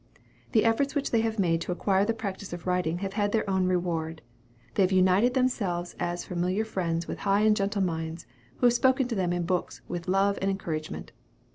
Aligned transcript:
The 0.53 0.65
efforts 0.65 0.95
which 0.95 1.11
they 1.11 1.21
have 1.21 1.37
made 1.37 1.61
to 1.61 1.71
acquire 1.71 2.05
the 2.05 2.13
practice 2.15 2.53
of 2.53 2.65
writing 2.65 2.97
have 3.05 3.13
had 3.13 3.31
their 3.31 3.47
own 3.47 3.67
reward. 3.67 4.23
They 4.73 4.81
have 4.81 4.91
united 4.91 5.35
themselves 5.35 5.95
as 5.99 6.25
familiar 6.25 6.65
friends 6.65 7.07
with 7.07 7.19
high 7.19 7.41
and 7.41 7.55
gentle 7.55 7.83
minds, 7.83 8.25
who 8.55 8.65
have 8.65 8.73
spoken 8.73 9.07
to 9.09 9.15
them 9.15 9.31
in 9.31 9.45
books 9.45 9.81
with 9.87 10.07
love 10.07 10.39
and 10.41 10.49
encouragement. 10.49 11.11